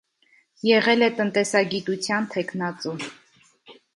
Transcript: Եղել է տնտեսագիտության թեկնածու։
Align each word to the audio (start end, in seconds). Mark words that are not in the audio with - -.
Եղել 0.67 1.07
է 1.07 1.09
տնտեսագիտության 1.19 2.27
թեկնածու։ 2.37 2.97